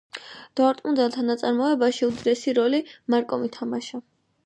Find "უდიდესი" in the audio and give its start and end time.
2.09-2.57